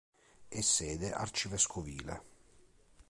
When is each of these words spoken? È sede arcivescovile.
È 0.47 0.59
sede 0.63 1.11
arcivescovile. 1.11 2.23